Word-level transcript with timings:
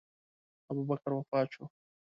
ابوبکر 0.69 1.11
وفات 1.13 1.47
شو. 1.53 1.63